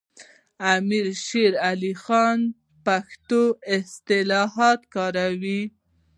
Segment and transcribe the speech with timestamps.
[0.75, 2.39] امیر شیر علي خان
[2.85, 3.43] پښتو
[3.75, 5.47] اصطلاحات کارول.